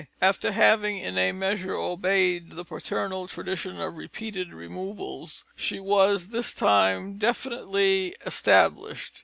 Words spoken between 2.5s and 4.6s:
the paternal tradition of repeated